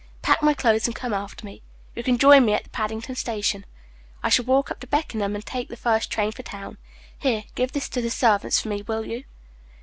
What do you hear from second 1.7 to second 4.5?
You can join me at the Paddington Station. I shall